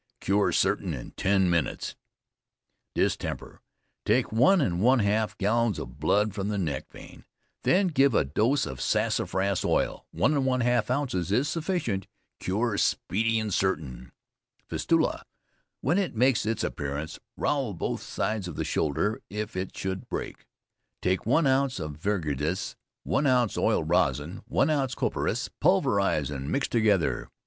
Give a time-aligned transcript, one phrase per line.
[0.19, 1.95] Cure certain in ten minutes.
[2.95, 3.61] Distemper.
[4.03, 7.23] Take 1 1/2 gallons blood from the neck vein,
[7.63, 12.07] then give a dose of Sassafras Oil, 1 1/2 ounces is sufficient.
[12.39, 14.11] Cure speedy and certain.
[14.67, 15.21] Fistula.
[15.81, 20.47] When it makes its appearance, rowel both sides of the shoulder; if it should break,
[21.03, 26.67] take one ounce of verdigris, 1 ounce oil rosin, 1 ounce copperas, pulverize and mix
[26.67, 27.29] together.